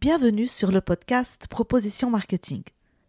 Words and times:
Bienvenue 0.00 0.46
sur 0.46 0.72
le 0.72 0.80
podcast 0.80 1.46
Proposition 1.50 2.08
Marketing. 2.08 2.62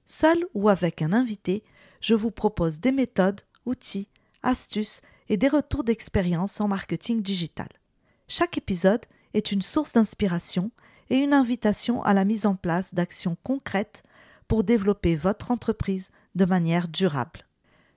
Seul 0.06 0.46
ou 0.54 0.68
avec 0.68 1.02
un 1.02 1.14
invité, 1.14 1.64
je 2.02 2.16
vous 2.16 2.32
propose 2.32 2.82
des 2.82 2.92
méthodes, 2.92 3.40
outils, 3.66 4.10
astuces 4.44 5.02
et 5.30 5.38
des 5.38 5.48
retours 5.48 5.86
d'expérience 5.86 6.60
en 6.60 6.68
marketing 6.68 7.22
digital. 7.22 7.70
Chaque 8.28 8.58
épisode 8.58 9.06
est 9.34 9.54
une 9.54 9.62
source 9.62 9.94
d'inspiration 9.94 10.70
et 11.10 11.20
une 11.20 11.32
invitation 11.32 12.04
à 12.04 12.14
la 12.14 12.26
mise 12.26 12.46
en 12.46 12.56
place 12.56 12.94
d'actions 12.94 13.38
concrètes 13.42 14.04
pour 14.50 14.66
développer 14.66 15.16
votre 15.16 15.50
entreprise 15.50 16.12
de 16.36 16.44
manière 16.44 16.90
durable. 16.90 17.48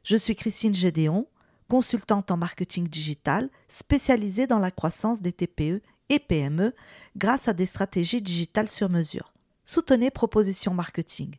Je 0.05 0.17
suis 0.17 0.37
Christine 0.37 0.73
Gédéon, 0.73 1.27
consultante 1.69 2.31
en 2.31 2.37
marketing 2.37 2.87
digital 2.87 3.51
spécialisée 3.67 4.47
dans 4.47 4.61
la 4.61 4.71
croissance 4.71 5.21
des 5.21 5.33
TPE 5.33 5.83
et 6.09 6.19
PME 6.19 6.75
grâce 7.17 7.49
à 7.49 7.53
des 7.53 7.67
stratégies 7.67 8.23
digitales 8.23 8.71
sur 8.71 8.89
mesure. 8.89 9.33
Soutenez 9.65 10.11
Proposition 10.11 10.75
Marketing. 10.75 11.37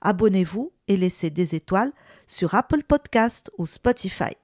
Abonnez-vous 0.00 0.72
et 0.86 0.96
laissez 0.96 1.30
des 1.30 1.54
étoiles 1.54 1.92
sur 2.26 2.54
Apple 2.54 2.82
Podcast 2.82 3.50
ou 3.58 3.66
Spotify. 3.66 4.34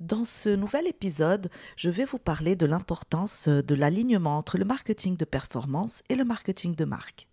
Dans 0.00 0.24
ce 0.24 0.50
nouvel 0.50 0.86
épisode, 0.86 1.50
je 1.76 1.90
vais 1.90 2.04
vous 2.04 2.18
parler 2.18 2.54
de 2.54 2.66
l'importance 2.66 3.48
de 3.48 3.74
l'alignement 3.74 4.38
entre 4.38 4.56
le 4.56 4.64
marketing 4.64 5.16
de 5.16 5.24
performance 5.24 6.02
et 6.08 6.14
le 6.14 6.24
marketing 6.24 6.76
de 6.76 6.84
marque. 6.84 7.28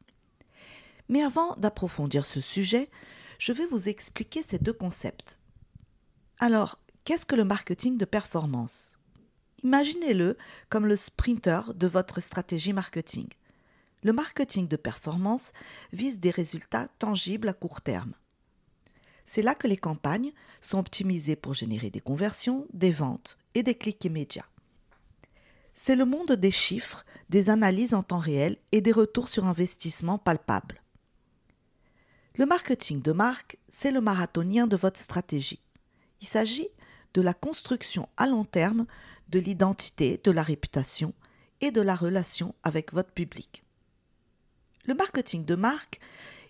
Mais 1.09 1.21
avant 1.21 1.55
d'approfondir 1.57 2.26
ce 2.26 2.41
sujet, 2.41 2.89
je 3.37 3.53
vais 3.53 3.67
vous 3.67 3.87
expliquer 3.89 4.41
ces 4.41 4.57
deux 4.57 4.73
concepts. 4.73 5.39
Alors, 6.39 6.79
qu'est-ce 7.03 7.27
que 7.27 7.35
le 7.35 7.45
marketing 7.45 7.98
de 7.99 8.05
performance? 8.05 8.95
Imaginez-le 9.65 10.37
comme 10.69 10.85
le 10.85 10.95
sprinter 10.95 11.73
de 11.73 11.87
votre 11.87 12.21
stratégie 12.21 12.71
marketing. 12.71 13.27
Le 14.03 14.13
marketing 14.13 14.67
de 14.67 14.75
performance 14.75 15.53
vise 15.91 16.20
des 16.20 16.29
résultats 16.29 16.87
tangibles 16.99 17.49
à 17.49 17.53
court 17.53 17.81
terme. 17.81 18.13
C'est 19.25 19.41
là 19.41 19.55
que 19.55 19.67
les 19.67 19.75
campagnes 19.75 20.34
sont 20.62 20.77
optimisées 20.77 21.35
pour 21.35 21.55
générer 21.55 21.90
des 21.90 21.99
conversions, 21.99 22.67
des 22.73 22.91
ventes 22.91 23.40
et 23.55 23.63
des 23.63 23.73
clics 23.73 24.05
immédiats. 24.05 24.45
C'est 25.73 25.95
le 25.95 26.05
monde 26.05 26.34
des 26.34 26.51
chiffres, 26.51 27.03
des 27.29 27.49
analyses 27.49 27.95
en 27.95 28.03
temps 28.03 28.20
réel 28.20 28.57
et 28.71 28.81
des 28.81 28.91
retours 28.91 29.29
sur 29.29 29.45
investissement 29.45 30.20
palpables. 30.20 30.84
Le 32.35 32.45
marketing 32.45 33.01
de 33.01 33.13
marque, 33.13 33.57
c'est 33.70 33.91
le 33.91 34.01
marathonien 34.01 34.68
de 34.68 34.77
votre 34.77 34.99
stratégie. 34.99 35.63
Il 36.21 36.27
s'agit 36.27 36.70
de 37.15 37.21
la 37.21 37.34
construction 37.34 38.07
à 38.18 38.27
long 38.27 38.45
terme 38.45 38.85
de 39.35 39.39
l'identité, 39.41 40.21
de 40.23 40.31
la 40.31 40.43
réputation 40.43 41.13
et 41.59 41.69
de 41.69 41.81
la 41.81 41.97
relation 41.97 42.55
avec 42.63 42.93
votre 42.93 43.11
public. 43.11 43.65
Le 44.85 44.93
marketing 44.93 45.43
de 45.43 45.55
marque, 45.55 45.99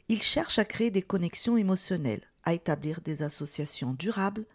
il 0.07 0.21
cherche 0.21 0.59
à 0.59 0.65
créer 0.65 0.91
des 0.91 1.01
connexions 1.01 1.57
émotionnelles, 1.57 2.29
à 2.43 2.53
établir 2.53 3.01
des 3.01 3.23
associations 3.23 3.93
durables 3.93 4.45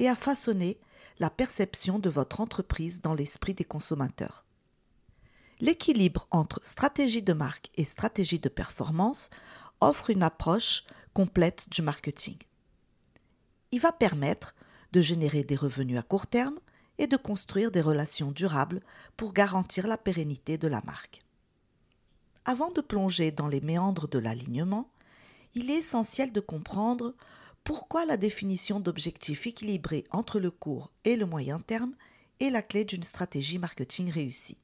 et 0.00 0.08
à 0.08 0.16
façonner 0.16 0.80
la 1.20 1.30
perception 1.30 2.00
de 2.00 2.10
votre 2.10 2.40
entreprise 2.40 3.02
dans 3.02 3.14
l'esprit 3.14 3.54
des 3.54 3.64
consommateurs. 3.64 4.44
L'équilibre 5.60 6.26
entre 6.32 6.58
stratégie 6.64 7.22
de 7.22 7.34
marque 7.34 7.70
et 7.76 7.84
stratégie 7.84 8.40
de 8.40 8.48
performance 8.48 9.30
offre 9.80 10.10
une 10.10 10.24
approche 10.24 10.82
complète 11.14 11.68
du 11.70 11.82
marketing. 11.82 12.38
Il 13.70 13.78
va 13.78 13.92
permettre 13.92 14.56
de 14.90 15.00
générer 15.00 15.44
des 15.44 15.54
revenus 15.54 16.00
à 16.00 16.02
court 16.02 16.26
terme 16.26 16.58
et 16.98 17.06
de 17.06 17.16
construire 17.16 17.70
des 17.70 17.80
relations 17.80 18.32
durables 18.32 18.80
pour 19.16 19.32
garantir 19.32 19.86
la 19.86 19.98
pérennité 19.98 20.58
de 20.58 20.68
la 20.68 20.80
marque. 20.82 21.20
Avant 22.44 22.70
de 22.70 22.80
plonger 22.80 23.30
dans 23.30 23.48
les 23.48 23.60
méandres 23.60 24.08
de 24.08 24.18
l'alignement, 24.18 24.90
il 25.54 25.70
est 25.70 25.78
essentiel 25.78 26.32
de 26.32 26.40
comprendre 26.40 27.14
pourquoi 27.64 28.04
la 28.04 28.16
définition 28.16 28.78
d'objectifs 28.78 29.46
équilibrés 29.46 30.04
entre 30.10 30.38
le 30.38 30.50
court 30.50 30.92
et 31.04 31.16
le 31.16 31.26
moyen 31.26 31.58
terme 31.58 31.94
est 32.38 32.50
la 32.50 32.62
clé 32.62 32.84
d'une 32.84 33.02
stratégie 33.02 33.58
marketing 33.58 34.10
réussie. 34.10 34.58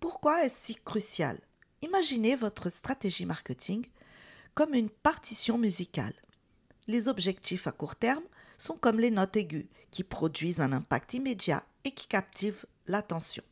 Pourquoi 0.00 0.44
est-ce 0.44 0.66
si 0.66 0.74
crucial? 0.74 1.40
Imaginez 1.80 2.36
votre 2.36 2.68
stratégie 2.68 3.24
marketing 3.24 3.86
comme 4.54 4.74
une 4.74 4.90
partition 4.90 5.56
musicale. 5.56 6.14
Les 6.86 7.08
objectifs 7.08 7.66
à 7.66 7.72
court 7.72 7.96
terme 7.96 8.24
sont 8.58 8.76
comme 8.76 9.00
les 9.00 9.10
notes 9.10 9.36
aiguës 9.36 9.66
qui 9.90 10.04
produisent 10.04 10.60
un 10.60 10.72
impact 10.72 11.14
immédiat 11.14 11.64
et 11.84 11.92
qui 11.92 12.06
captivent 12.06 12.66
l'attention. 12.86 13.44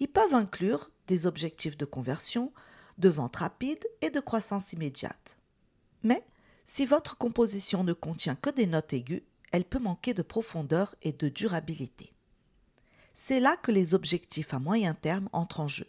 Ils 0.00 0.08
peuvent 0.08 0.34
inclure 0.34 0.90
des 1.06 1.26
objectifs 1.26 1.76
de 1.76 1.84
conversion, 1.84 2.52
de 2.98 3.08
vente 3.08 3.36
rapide 3.36 3.84
et 4.00 4.10
de 4.10 4.20
croissance 4.20 4.72
immédiate. 4.72 5.38
Mais 6.02 6.24
si 6.64 6.86
votre 6.86 7.16
composition 7.16 7.84
ne 7.84 7.92
contient 7.92 8.36
que 8.36 8.50
des 8.50 8.66
notes 8.66 8.92
aiguës, 8.92 9.22
elle 9.52 9.64
peut 9.64 9.78
manquer 9.78 10.14
de 10.14 10.22
profondeur 10.22 10.94
et 11.02 11.12
de 11.12 11.28
durabilité. 11.28 12.12
C'est 13.12 13.40
là 13.40 13.56
que 13.56 13.72
les 13.72 13.94
objectifs 13.94 14.54
à 14.54 14.58
moyen 14.58 14.94
terme 14.94 15.28
entrent 15.32 15.60
en 15.60 15.68
jeu. 15.68 15.86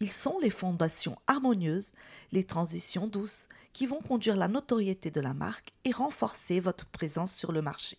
Ils 0.00 0.12
sont 0.12 0.38
les 0.38 0.50
fondations 0.50 1.18
harmonieuses, 1.26 1.92
les 2.30 2.44
transitions 2.44 3.08
douces 3.08 3.48
qui 3.72 3.86
vont 3.86 4.00
conduire 4.00 4.36
la 4.36 4.48
notoriété 4.48 5.10
de 5.10 5.20
la 5.20 5.34
marque 5.34 5.72
et 5.84 5.90
renforcer 5.90 6.60
votre 6.60 6.86
présence 6.86 7.34
sur 7.34 7.50
le 7.50 7.62
marché. 7.62 7.98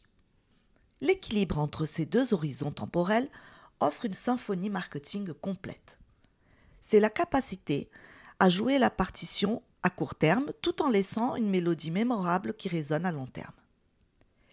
L'équilibre 1.02 1.60
entre 1.60 1.86
ces 1.86 2.06
deux 2.06 2.34
horizons 2.34 2.72
temporels 2.72 3.30
offre 3.80 4.06
une 4.06 4.14
symphonie 4.14 4.70
marketing 4.70 5.34
complète. 5.34 6.00
C'est 6.82 7.00
la 7.00 7.10
capacité 7.10 7.90
à 8.40 8.50
jouer 8.50 8.80
la 8.80 8.90
partition 8.90 9.62
à 9.84 9.90
court 9.90 10.16
terme 10.16 10.52
tout 10.62 10.82
en 10.82 10.90
laissant 10.90 11.36
une 11.36 11.50
mélodie 11.50 11.92
mémorable 11.92 12.54
qui 12.54 12.70
résonne 12.70 13.06
à 13.06 13.12
long 13.12 13.28
terme. 13.28 13.54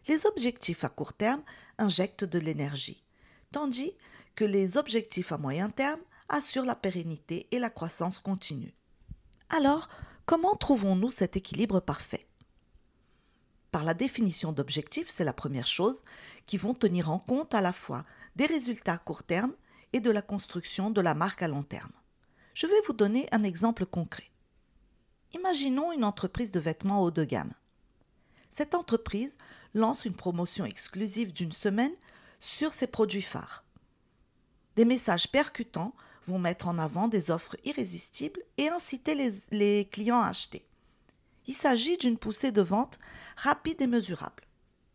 Les 0.08 0.26
objectifs 0.26 0.84
à 0.84 0.88
court 0.88 1.12
terme 1.12 1.42
injectent 1.78 2.24
de 2.24 2.38
l'énergie, 2.38 3.02
tandis 3.50 3.92
que 4.34 4.44
les 4.44 4.76
objectifs 4.76 5.32
à 5.32 5.38
moyen 5.38 5.70
terme 5.70 6.00
assure 6.28 6.64
la 6.64 6.74
pérennité 6.74 7.46
et 7.50 7.58
la 7.58 7.70
croissance 7.70 8.20
continue. 8.20 8.74
Alors, 9.50 9.88
comment 10.24 10.56
trouvons-nous 10.56 11.10
cet 11.10 11.36
équilibre 11.36 11.80
parfait? 11.80 12.26
Par 13.70 13.84
la 13.84 13.94
définition 13.94 14.52
d'objectifs, 14.52 15.10
c'est 15.10 15.24
la 15.24 15.32
première 15.32 15.66
chose, 15.66 16.02
qui 16.46 16.56
vont 16.56 16.74
tenir 16.74 17.10
en 17.10 17.18
compte 17.18 17.54
à 17.54 17.60
la 17.60 17.72
fois 17.72 18.04
des 18.34 18.46
résultats 18.46 18.94
à 18.94 18.98
court 18.98 19.22
terme 19.22 19.54
et 19.92 20.00
de 20.00 20.10
la 20.10 20.22
construction 20.22 20.90
de 20.90 21.00
la 21.00 21.14
marque 21.14 21.42
à 21.42 21.48
long 21.48 21.62
terme. 21.62 21.92
Je 22.54 22.66
vais 22.66 22.80
vous 22.86 22.92
donner 22.92 23.28
un 23.32 23.42
exemple 23.42 23.84
concret. 23.84 24.30
Imaginons 25.34 25.92
une 25.92 26.04
entreprise 26.04 26.50
de 26.50 26.60
vêtements 26.60 27.02
haut 27.02 27.10
de 27.10 27.24
gamme. 27.24 27.52
Cette 28.48 28.74
entreprise 28.74 29.36
lance 29.74 30.04
une 30.04 30.16
promotion 30.16 30.64
exclusive 30.64 31.32
d'une 31.32 31.52
semaine 31.52 31.94
sur 32.40 32.72
ses 32.72 32.86
produits 32.86 33.22
phares. 33.22 33.64
Des 34.76 34.84
messages 34.84 35.30
percutants 35.30 35.94
vont 36.26 36.38
mettre 36.38 36.68
en 36.68 36.78
avant 36.78 37.08
des 37.08 37.30
offres 37.30 37.56
irrésistibles 37.64 38.42
et 38.58 38.68
inciter 38.68 39.14
les, 39.50 39.84
clients 39.86 40.20
à 40.20 40.28
acheter. 40.28 40.66
Il 41.46 41.54
s'agit 41.54 41.96
d'une 41.96 42.18
poussée 42.18 42.52
de 42.52 42.62
vente 42.62 42.98
rapide 43.36 43.80
et 43.80 43.86
mesurable. 43.86 44.44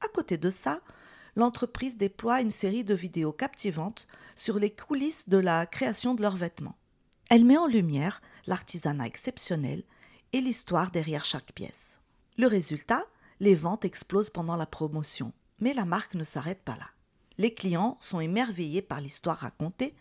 À 0.01 0.07
côté 0.07 0.37
de 0.37 0.49
ça, 0.49 0.81
l'entreprise 1.35 1.97
déploie 1.97 2.41
une 2.41 2.51
série 2.51 2.83
de 2.83 2.93
vidéos 2.93 3.31
captivantes 3.31 4.07
sur 4.35 4.59
les 4.59 4.73
coulisses 4.73 5.29
de 5.29 5.37
la 5.37 5.65
création 5.65 6.13
de 6.13 6.21
leurs 6.21 6.35
vêtements. 6.35 6.77
Elle 7.29 7.45
met 7.45 7.57
en 7.57 7.67
lumière 7.67 8.21
l'artisanat 8.47 9.07
exceptionnel 9.07 9.83
et 10.33 10.41
l'histoire 10.41 10.91
derrière 10.91 11.25
chaque 11.25 11.53
pièce. 11.53 11.99
Le 12.37 12.47
résultat, 12.47 13.05
les 13.39 13.55
ventes 13.55 13.85
explosent 13.85 14.29
pendant 14.29 14.55
la 14.55 14.65
promotion, 14.65 15.31
mais 15.59 15.73
la 15.73 15.85
marque 15.85 16.15
ne 16.15 16.23
s'arrête 16.23 16.63
pas 16.63 16.75
là. 16.75 16.89
Les 17.41 17.55
clients 17.55 17.97
sont 17.99 18.19
émerveillés 18.19 18.83
par 18.83 19.01
l'histoire 19.01 19.37
racontée 19.37 19.95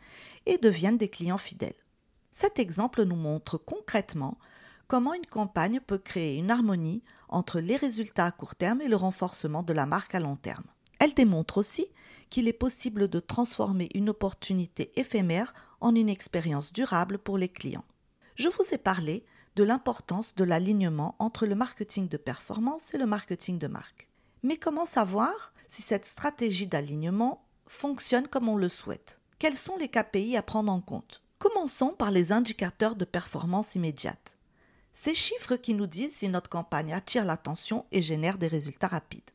et 0.44 0.58
deviennent 0.58 0.98
des 0.98 1.08
clients 1.08 1.38
fidèles. 1.38 1.72
Cet 2.30 2.58
exemple 2.58 3.02
nous 3.04 3.16
montre 3.16 3.56
concrètement 3.56 4.36
comment 4.88 5.14
une 5.14 5.24
campagne 5.24 5.80
peut 5.80 5.96
créer 5.96 6.36
une 6.36 6.50
harmonie 6.50 7.02
entre 7.30 7.60
les 7.60 7.78
résultats 7.78 8.26
à 8.26 8.30
court 8.30 8.56
terme 8.56 8.82
et 8.82 8.88
le 8.88 8.96
renforcement 8.96 9.62
de 9.62 9.72
la 9.72 9.86
marque 9.86 10.14
à 10.14 10.20
long 10.20 10.36
terme. 10.36 10.66
Elle 10.98 11.14
démontre 11.14 11.56
aussi 11.56 11.86
qu'il 12.28 12.46
est 12.46 12.52
possible 12.52 13.08
de 13.08 13.20
transformer 13.20 13.88
une 13.94 14.10
opportunité 14.10 14.92
éphémère 14.96 15.54
en 15.80 15.94
une 15.94 16.10
expérience 16.10 16.74
durable 16.74 17.16
pour 17.16 17.38
les 17.38 17.48
clients. 17.48 17.86
Je 18.34 18.50
vous 18.50 18.74
ai 18.74 18.78
parlé 18.78 19.24
de 19.56 19.64
l'importance 19.64 20.34
de 20.34 20.44
l'alignement 20.44 21.16
entre 21.18 21.46
le 21.46 21.54
marketing 21.54 22.06
de 22.06 22.18
performance 22.18 22.92
et 22.92 22.98
le 22.98 23.06
marketing 23.06 23.58
de 23.58 23.66
marque. 23.66 24.10
Mais 24.42 24.58
comment 24.58 24.84
savoir 24.84 25.54
si 25.70 25.82
cette 25.82 26.04
stratégie 26.04 26.66
d'alignement 26.66 27.46
fonctionne 27.68 28.26
comme 28.26 28.48
on 28.48 28.56
le 28.56 28.68
souhaite 28.68 29.20
Quels 29.38 29.56
sont 29.56 29.76
les 29.76 29.88
KPI 29.88 30.36
à 30.36 30.42
prendre 30.42 30.72
en 30.72 30.80
compte? 30.80 31.22
Commençons 31.38 31.90
par 31.90 32.10
les 32.10 32.32
indicateurs 32.32 32.96
de 32.96 33.04
performance 33.04 33.76
immédiate. 33.76 34.36
Ces 34.92 35.14
chiffres 35.14 35.54
qui 35.54 35.74
nous 35.74 35.86
disent 35.86 36.16
si 36.16 36.28
notre 36.28 36.50
campagne 36.50 36.92
attire 36.92 37.24
l'attention 37.24 37.86
et 37.92 38.02
génère 38.02 38.36
des 38.36 38.48
résultats 38.48 38.88
rapides, 38.88 39.30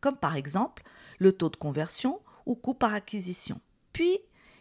comme 0.00 0.16
par 0.16 0.34
exemple 0.34 0.82
le 1.20 1.30
taux 1.30 1.50
de 1.50 1.56
conversion 1.56 2.20
ou 2.46 2.56
coût 2.56 2.74
par 2.74 2.92
acquisition. 2.92 3.60
Puis, 3.92 4.18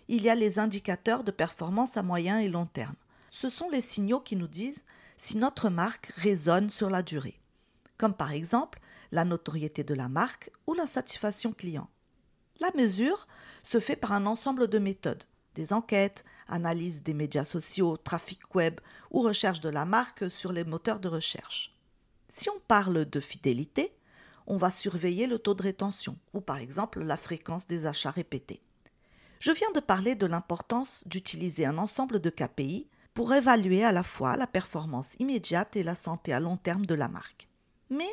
il 0.08 0.22
y 0.22 0.30
a 0.30 0.36
les 0.36 0.60
indicateurs 0.60 1.24
de 1.24 1.32
performance 1.32 1.98
à 1.98 2.04
moyen 2.04 2.38
et 2.38 2.50
long 2.50 2.68
terme. 2.68 2.96
Ce 3.32 3.50
sont 3.50 3.72
les 3.72 3.82
signaux 3.82 4.20
qui 4.20 4.36
nous 4.36 4.48
disent 4.48 4.86
si 5.18 5.38
notre 5.38 5.70
marque 5.70 6.14
résonne 6.18 6.70
sur 6.70 6.92
la 6.92 7.02
durée, 7.02 7.42
comme 7.98 8.14
par 8.14 8.32
exemple 8.32 8.80
la 9.16 9.26
notoriété 9.26 9.84
de 9.84 9.96
la 9.96 10.10
marque 10.10 10.52
ou 10.68 10.74
la 10.74 10.86
satisfaction 10.86 11.54
client. 11.54 11.90
La 12.60 12.70
mesure 12.76 13.28
se 13.64 13.80
fait 13.80 13.96
par 13.96 14.12
un 14.12 14.26
ensemble 14.26 14.68
de 14.68 14.78
méthodes, 14.78 15.24
des 15.56 15.74
enquêtes, 15.74 16.26
analyse 16.48 17.02
des 17.02 17.14
médias 17.14 17.46
sociaux, 17.46 17.98
trafic 17.98 18.54
web 18.54 18.80
ou 19.10 19.22
recherche 19.22 19.62
de 19.62 19.70
la 19.70 19.86
marque 19.86 20.30
sur 20.30 20.52
les 20.52 20.66
moteurs 20.66 21.00
de 21.00 21.08
recherche. 21.08 21.74
Si 22.28 22.50
on 22.50 22.60
parle 22.68 23.10
de 23.10 23.20
fidélité, 23.20 23.96
on 24.48 24.58
va 24.58 24.70
surveiller 24.70 25.28
le 25.28 25.40
taux 25.40 25.54
de 25.54 25.64
rétention 25.64 26.18
ou 26.34 26.42
par 26.42 26.58
exemple 26.58 27.02
la 27.02 27.18
fréquence 27.18 27.68
des 27.68 27.88
achats 27.88 28.12
répétés. 28.12 28.62
Je 29.40 29.52
viens 29.52 29.72
de 29.72 29.80
parler 29.80 30.16
de 30.16 30.26
l'importance 30.26 31.04
d'utiliser 31.08 31.66
un 31.66 31.78
ensemble 31.78 32.20
de 32.20 32.30
KPI 32.30 32.90
pour 33.14 33.34
évaluer 33.34 33.84
à 33.86 33.94
la 33.94 34.04
fois 34.04 34.36
la 34.36 34.48
performance 34.48 35.16
immédiate 35.20 35.78
et 35.78 35.84
la 35.84 35.96
santé 35.96 36.34
à 36.34 36.42
long 36.42 36.58
terme 36.58 36.86
de 36.86 36.96
la 36.96 37.08
marque. 37.08 37.48
Mais 37.90 38.10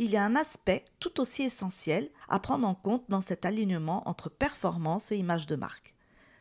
il 0.00 0.12
y 0.12 0.16
a 0.16 0.24
un 0.24 0.34
aspect 0.34 0.86
tout 0.98 1.20
aussi 1.20 1.42
essentiel 1.42 2.08
à 2.30 2.38
prendre 2.38 2.66
en 2.66 2.74
compte 2.74 3.04
dans 3.10 3.20
cet 3.20 3.44
alignement 3.44 4.08
entre 4.08 4.30
performance 4.30 5.12
et 5.12 5.18
image 5.18 5.46
de 5.46 5.56
marque. 5.56 5.94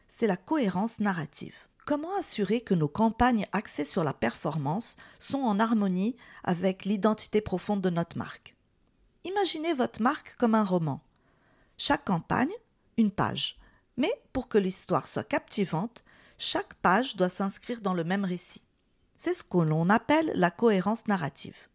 C'est 0.07 0.27
la 0.27 0.37
cohérence 0.37 1.01
narrative. 1.01 1.67
Comment 1.85 2.15
assurer 2.17 2.61
que 2.61 2.73
nos 2.73 2.87
campagnes 2.87 3.47
axées 3.51 3.83
sur 3.83 4.05
la 4.05 4.13
performance 4.13 4.95
sont 5.19 5.39
en 5.39 5.59
harmonie 5.59 6.15
avec 6.45 6.85
l'identité 6.85 7.41
profonde 7.41 7.81
de 7.81 7.89
notre 7.89 8.17
marque? 8.17 8.55
Imaginez 9.25 9.73
votre 9.73 10.01
marque 10.01 10.37
comme 10.37 10.55
un 10.55 10.63
roman. 10.63 11.01
Chaque 11.77 12.05
campagne, 12.05 12.53
une 12.95 13.11
page. 13.11 13.57
Mais 13.97 14.13
pour 14.31 14.47
que 14.47 14.57
l'histoire 14.57 15.05
soit 15.05 15.25
captivante, 15.25 16.05
chaque 16.37 16.75
page 16.75 17.17
doit 17.17 17.27
s'inscrire 17.27 17.81
dans 17.81 17.93
le 17.93 18.05
même 18.05 18.23
récit. 18.23 18.63
C'est 19.17 19.33
ce 19.33 19.43
que 19.43 19.57
l'on 19.57 19.89
appelle 19.89 20.31
la 20.33 20.49
cohérence 20.49 21.07
narrative. 21.07 21.68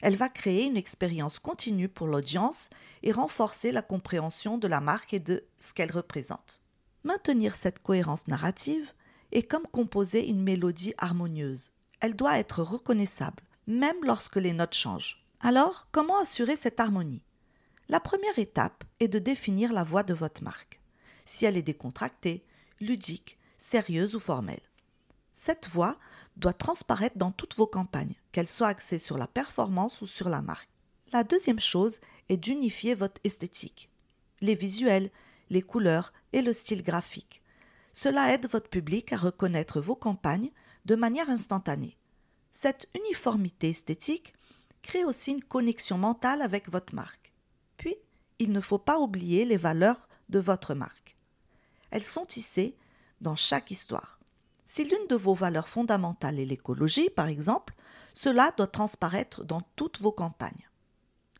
Elle 0.00 0.16
va 0.16 0.28
créer 0.28 0.64
une 0.64 0.76
expérience 0.76 1.38
continue 1.38 1.88
pour 1.88 2.06
l'audience 2.06 2.70
et 3.02 3.12
renforcer 3.12 3.72
la 3.72 3.82
compréhension 3.82 4.58
de 4.58 4.66
la 4.66 4.80
marque 4.80 5.14
et 5.14 5.20
de 5.20 5.44
ce 5.58 5.74
qu'elle 5.74 5.92
représente. 5.92 6.62
Maintenir 7.04 7.54
cette 7.54 7.82
cohérence 7.82 8.28
narrative 8.28 8.92
est 9.32 9.42
comme 9.42 9.66
composer 9.66 10.26
une 10.26 10.42
mélodie 10.42 10.94
harmonieuse. 10.98 11.72
Elle 12.00 12.16
doit 12.16 12.38
être 12.38 12.62
reconnaissable, 12.62 13.42
même 13.66 14.04
lorsque 14.04 14.36
les 14.36 14.52
notes 14.52 14.74
changent. 14.74 15.24
Alors, 15.40 15.88
comment 15.92 16.18
assurer 16.18 16.56
cette 16.56 16.80
harmonie? 16.80 17.22
La 17.88 18.00
première 18.00 18.38
étape 18.38 18.84
est 19.00 19.08
de 19.08 19.18
définir 19.18 19.72
la 19.72 19.84
voix 19.84 20.02
de 20.02 20.14
votre 20.14 20.42
marque. 20.42 20.80
Si 21.24 21.44
elle 21.44 21.56
est 21.56 21.62
décontractée, 21.62 22.44
ludique, 22.80 23.38
sérieuse 23.58 24.14
ou 24.14 24.18
formelle. 24.18 24.60
Cette 25.32 25.68
voix 25.68 25.98
doit 26.40 26.52
transparaître 26.52 27.18
dans 27.18 27.30
toutes 27.30 27.54
vos 27.54 27.66
campagnes, 27.66 28.14
qu'elles 28.32 28.48
soient 28.48 28.68
axées 28.68 28.98
sur 28.98 29.16
la 29.16 29.28
performance 29.28 30.00
ou 30.02 30.06
sur 30.06 30.28
la 30.28 30.42
marque. 30.42 30.68
La 31.12 31.22
deuxième 31.22 31.60
chose 31.60 32.00
est 32.28 32.36
d'unifier 32.36 32.94
votre 32.94 33.20
esthétique, 33.24 33.90
les 34.40 34.54
visuels, 34.54 35.10
les 35.50 35.62
couleurs 35.62 36.12
et 36.32 36.42
le 36.42 36.52
style 36.52 36.82
graphique. 36.82 37.42
Cela 37.92 38.32
aide 38.32 38.48
votre 38.48 38.70
public 38.70 39.12
à 39.12 39.16
reconnaître 39.16 39.80
vos 39.80 39.96
campagnes 39.96 40.50
de 40.84 40.94
manière 40.94 41.28
instantanée. 41.28 41.96
Cette 42.50 42.88
uniformité 42.94 43.70
esthétique 43.70 44.34
crée 44.82 45.04
aussi 45.04 45.32
une 45.32 45.44
connexion 45.44 45.98
mentale 45.98 46.42
avec 46.42 46.70
votre 46.70 46.94
marque. 46.94 47.32
Puis, 47.76 47.96
il 48.38 48.52
ne 48.52 48.60
faut 48.60 48.78
pas 48.78 48.98
oublier 48.98 49.44
les 49.44 49.56
valeurs 49.56 50.08
de 50.28 50.38
votre 50.38 50.74
marque. 50.74 51.16
Elles 51.90 52.02
sont 52.02 52.24
tissées 52.24 52.76
dans 53.20 53.36
chaque 53.36 53.70
histoire. 53.70 54.19
Si 54.72 54.84
l'une 54.84 55.08
de 55.08 55.16
vos 55.16 55.34
valeurs 55.34 55.66
fondamentales 55.66 56.38
est 56.38 56.44
l'écologie, 56.44 57.10
par 57.10 57.26
exemple, 57.26 57.74
cela 58.14 58.54
doit 58.56 58.68
transparaître 58.68 59.44
dans 59.44 59.62
toutes 59.74 60.00
vos 60.00 60.12
campagnes. 60.12 60.70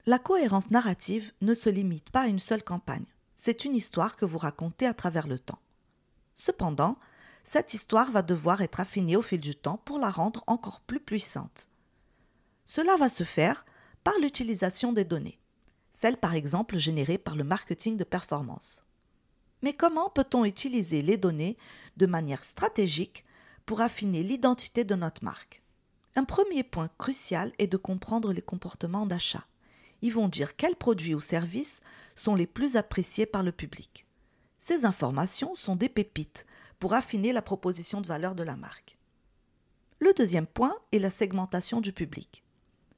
La 0.04 0.18
cohérence 0.18 0.72
narrative 0.72 1.32
ne 1.40 1.54
se 1.54 1.70
limite 1.70 2.10
pas 2.10 2.22
à 2.22 2.26
une 2.26 2.40
seule 2.40 2.64
campagne. 2.64 3.04
C'est 3.36 3.64
une 3.64 3.76
histoire 3.76 4.16
que 4.16 4.24
vous 4.24 4.38
racontez 4.38 4.84
à 4.84 4.94
travers 4.94 5.28
le 5.28 5.38
temps. 5.38 5.60
Cependant, 6.34 6.98
cette 7.44 7.72
histoire 7.72 8.10
va 8.10 8.22
devoir 8.22 8.62
être 8.62 8.80
affinée 8.80 9.14
au 9.14 9.22
fil 9.22 9.38
du 9.38 9.54
temps 9.54 9.80
pour 9.84 10.00
la 10.00 10.10
rendre 10.10 10.42
encore 10.48 10.80
plus 10.80 10.98
puissante. 10.98 11.68
Cela 12.64 12.96
va 12.96 13.08
se 13.08 13.22
faire 13.22 13.64
par 14.02 14.14
l'utilisation 14.20 14.92
des 14.92 15.04
données, 15.04 15.38
celles 15.92 16.16
par 16.16 16.34
exemple 16.34 16.78
générées 16.78 17.16
par 17.16 17.36
le 17.36 17.44
marketing 17.44 17.96
de 17.96 18.02
performance. 18.02 18.82
Mais 19.62 19.72
comment 19.72 20.10
peut-on 20.10 20.44
utiliser 20.44 21.02
les 21.02 21.16
données 21.16 21.56
de 21.96 22.06
manière 22.06 22.44
stratégique 22.44 23.24
pour 23.66 23.80
affiner 23.80 24.22
l'identité 24.22 24.84
de 24.84 24.94
notre 24.94 25.24
marque? 25.24 25.62
Un 26.16 26.24
premier 26.24 26.62
point 26.62 26.90
crucial 26.98 27.52
est 27.58 27.66
de 27.66 27.76
comprendre 27.76 28.32
les 28.32 28.42
comportements 28.42 29.06
d'achat. 29.06 29.46
Ils 30.02 30.12
vont 30.12 30.28
dire 30.28 30.56
quels 30.56 30.76
produits 30.76 31.14
ou 31.14 31.20
services 31.20 31.82
sont 32.16 32.34
les 32.34 32.46
plus 32.46 32.76
appréciés 32.76 33.26
par 33.26 33.42
le 33.42 33.52
public. 33.52 34.06
Ces 34.58 34.84
informations 34.84 35.54
sont 35.54 35.76
des 35.76 35.88
pépites 35.88 36.46
pour 36.78 36.94
affiner 36.94 37.32
la 37.32 37.42
proposition 37.42 38.00
de 38.00 38.06
valeur 38.06 38.34
de 38.34 38.42
la 38.42 38.56
marque. 38.56 38.96
Le 39.98 40.12
deuxième 40.14 40.46
point 40.46 40.74
est 40.92 40.98
la 40.98 41.10
segmentation 41.10 41.80
du 41.80 41.92
public. 41.92 42.42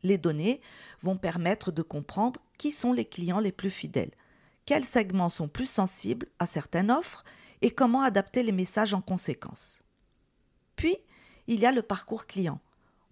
Les 0.05 0.19
données 0.19 0.61
vont 1.01 1.17
permettre 1.17 1.73
de 1.73 1.83
comprendre 1.83 2.41
qui 2.59 2.71
sont 2.71 2.93
les 2.93 3.05
clients 3.05 3.41
les 3.41 3.53
plus 3.53 3.71
fidèles, 3.71 4.13
quels 4.65 4.85
segments 4.85 5.29
sont 5.29 5.49
plus 5.49 5.67
sensibles 5.67 6.29
à 6.39 6.47
certaines 6.47 6.91
offres 6.91 7.25
et 7.61 7.71
comment 7.71 8.03
adapter 8.03 8.43
les 8.43 8.53
messages 8.53 8.95
en 8.95 9.01
conséquence. 9.01 9.83
Puis, 10.77 10.97
il 11.47 11.61
y 11.61 11.67
a 11.67 11.73
le 11.73 11.83
parcours 11.83 12.27
client. 12.27 12.61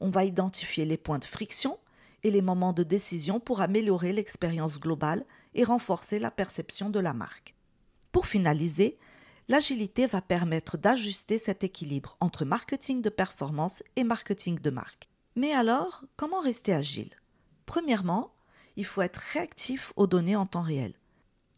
On 0.00 0.10
va 0.10 0.24
identifier 0.24 0.84
les 0.84 0.96
points 0.96 1.18
de 1.18 1.24
friction 1.24 1.78
et 2.22 2.30
les 2.30 2.42
moments 2.42 2.72
de 2.72 2.82
décision 2.82 3.40
pour 3.40 3.60
améliorer 3.60 4.12
l'expérience 4.12 4.78
globale 4.78 5.24
et 5.54 5.64
renforcer 5.64 6.18
la 6.18 6.30
perception 6.30 6.90
de 6.90 7.00
la 7.00 7.12
marque. 7.12 7.54
Pour 8.12 8.26
finaliser, 8.26 8.98
l'agilité 9.48 10.06
va 10.06 10.20
permettre 10.20 10.76
d'ajuster 10.78 11.38
cet 11.38 11.64
équilibre 11.64 12.16
entre 12.20 12.44
marketing 12.44 13.02
de 13.02 13.08
performance 13.08 13.82
et 13.96 14.04
marketing 14.04 14.58
de 14.60 14.70
marque. 14.70 15.08
Mais 15.36 15.52
alors, 15.52 16.04
comment 16.16 16.40
rester 16.40 16.72
agile? 16.72 17.10
Premièrement, 17.66 18.34
il 18.76 18.84
faut 18.84 19.02
être 19.02 19.20
réactif 19.32 19.92
aux 19.96 20.06
données 20.06 20.36
en 20.36 20.46
temps 20.46 20.62
réel. 20.62 20.94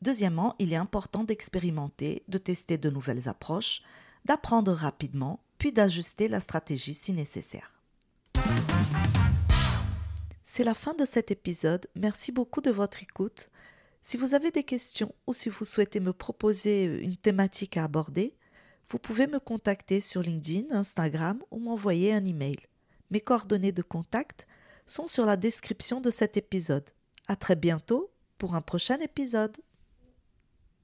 Deuxièmement, 0.03 0.57
il 0.59 0.73
est 0.73 0.77
important 0.77 1.23
d'expérimenter, 1.23 2.25
de 2.27 2.37
tester 2.37 2.77
de 2.77 2.91
nouvelles 2.91 3.29
approches, 3.29 3.83
d'apprendre 4.25 4.73
rapidement, 4.73 5.39
puis 5.59 5.71
d'ajuster 5.71 6.27
la 6.27 6.41
stratégie 6.41 6.93
si 6.93 7.13
nécessaire. 7.13 7.81
C'est 10.43 10.65
la 10.65 10.75
fin 10.75 10.95
de 10.95 11.05
cet 11.05 11.31
épisode. 11.31 11.87
Merci 11.95 12.33
beaucoup 12.33 12.61
de 12.61 12.73
votre 12.73 13.01
écoute. 13.01 13.49
Si 14.03 14.17
vous 14.17 14.35
avez 14.35 14.51
des 14.51 14.65
questions 14.65 15.15
ou 15.29 15.33
si 15.33 15.49
vous 15.49 15.65
souhaitez 15.65 16.01
me 16.01 16.13
proposer 16.13 16.83
une 16.83 17.17
thématique 17.17 17.77
à 17.77 17.85
aborder, 17.85 18.35
vous 18.89 18.99
pouvez 18.99 19.29
me 19.29 19.39
contacter 19.39 20.01
sur 20.01 20.21
LinkedIn, 20.21 20.75
Instagram 20.75 21.41
ou 21.53 21.61
m'envoyer 21.61 22.13
un 22.13 22.25
email. 22.25 22.57
Mes 23.13 23.21
coordonnées 23.21 23.71
de 23.71 23.83
contact 23.83 24.49
sont 24.85 25.07
sur 25.07 25.27
la 25.27 25.37
description 25.37 26.01
de 26.01 26.11
cet 26.11 26.37
épisode. 26.37 26.91
À 27.29 27.37
très 27.37 27.55
bientôt 27.55 28.11
pour 28.37 28.57
un 28.57 28.63
prochain 28.63 28.99
épisode. 28.99 29.57